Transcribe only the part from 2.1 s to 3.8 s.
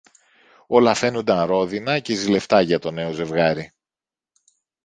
ζηλευτά για το νέο ζευγάρι.